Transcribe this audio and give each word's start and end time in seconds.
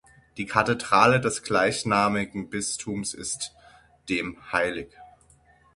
Die 0.37 0.47
Kathedrale 0.47 1.21
des 1.21 1.43
gleichnamigen 1.43 2.49
Bistums 2.49 3.13
ist 3.13 3.53
dem 4.09 4.35
hl. 4.51 4.89